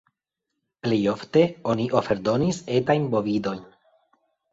Plejofte 0.85 1.43
oni 1.73 1.85
oferdonis 1.99 2.61
etajn 2.79 3.05
bovidojn. 3.13 3.61